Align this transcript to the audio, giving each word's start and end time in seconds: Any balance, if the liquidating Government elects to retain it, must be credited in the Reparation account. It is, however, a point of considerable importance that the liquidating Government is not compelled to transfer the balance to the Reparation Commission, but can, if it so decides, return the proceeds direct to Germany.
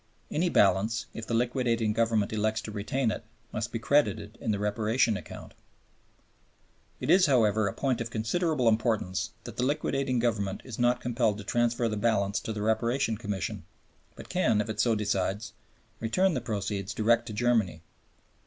Any 0.31 0.49
balance, 0.49 1.05
if 1.13 1.27
the 1.27 1.35
liquidating 1.35 1.93
Government 1.93 2.33
elects 2.33 2.61
to 2.61 2.71
retain 2.71 3.11
it, 3.11 3.23
must 3.51 3.71
be 3.71 3.77
credited 3.77 4.35
in 4.41 4.49
the 4.49 4.57
Reparation 4.57 5.15
account. 5.15 5.53
It 6.99 7.11
is, 7.11 7.27
however, 7.27 7.67
a 7.67 7.73
point 7.73 8.01
of 8.01 8.09
considerable 8.09 8.67
importance 8.67 9.29
that 9.43 9.57
the 9.57 9.63
liquidating 9.63 10.17
Government 10.17 10.61
is 10.63 10.79
not 10.79 11.01
compelled 11.01 11.37
to 11.37 11.43
transfer 11.43 11.87
the 11.87 11.97
balance 11.97 12.39
to 12.39 12.51
the 12.51 12.63
Reparation 12.63 13.15
Commission, 13.15 13.63
but 14.15 14.27
can, 14.27 14.59
if 14.59 14.69
it 14.69 14.79
so 14.79 14.95
decides, 14.95 15.53
return 15.99 16.33
the 16.33 16.41
proceeds 16.41 16.95
direct 16.95 17.27
to 17.27 17.33
Germany. 17.33 17.83